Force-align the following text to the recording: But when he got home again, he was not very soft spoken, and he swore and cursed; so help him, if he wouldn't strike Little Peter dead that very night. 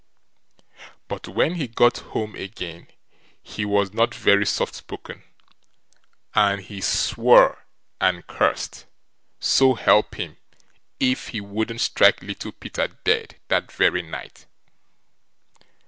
But 1.07 1.27
when 1.27 1.53
he 1.57 1.67
got 1.67 1.99
home 1.99 2.33
again, 2.33 2.87
he 3.43 3.65
was 3.65 3.93
not 3.93 4.15
very 4.15 4.47
soft 4.47 4.73
spoken, 4.73 5.21
and 6.33 6.59
he 6.59 6.81
swore 6.81 7.65
and 7.99 8.25
cursed; 8.25 8.87
so 9.39 9.75
help 9.75 10.15
him, 10.15 10.37
if 10.99 11.27
he 11.27 11.39
wouldn't 11.39 11.81
strike 11.81 12.23
Little 12.23 12.51
Peter 12.51 12.87
dead 13.03 13.35
that 13.49 13.71
very 13.71 14.01
night. 14.01 14.47